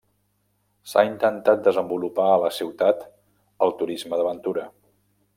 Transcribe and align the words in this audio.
S'ha 0.91 1.01
intentat 1.09 1.59
desenvolupar 1.67 2.25
a 2.29 2.39
la 2.43 2.49
ciutat 2.59 3.03
el 3.67 3.75
turisme 3.83 4.19
d'aventura. 4.23 4.65